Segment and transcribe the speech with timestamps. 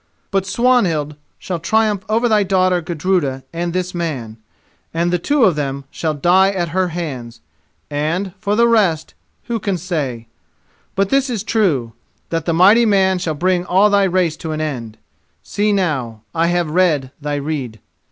[0.31, 4.37] But Swanhild shall triumph over thy daughter Gudruda, and this man,
[4.95, 7.41] and the two of them, shall die at her hands,
[7.87, 10.25] and, for the rest, who can say?
[10.95, 14.97] But this is true—that the mighty man shall bring all thy race to an end.
[15.43, 17.79] See now, I have read thy rede."